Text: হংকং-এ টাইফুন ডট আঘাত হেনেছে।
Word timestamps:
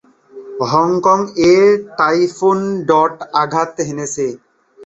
হংকং-এ 0.71 1.53
টাইফুন 1.97 2.59
ডট 2.89 3.15
আঘাত 3.41 3.73
হেনেছে। 3.87 4.25